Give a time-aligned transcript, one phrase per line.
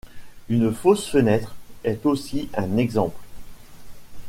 [0.49, 1.53] Une fausse fenêtre
[1.83, 3.19] est aussi un exemple.